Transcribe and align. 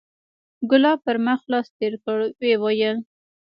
ګلاب 0.69 0.99
پر 1.05 1.15
مخ 1.25 1.39
لاس 1.51 1.67
تېر 1.77 1.93
کړ 2.03 2.17
ويې 2.39 2.55
ويل. 2.63 2.97